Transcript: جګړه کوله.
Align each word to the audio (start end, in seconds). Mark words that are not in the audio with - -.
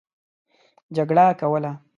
جګړه 0.95 1.25
کوله. 1.39 1.71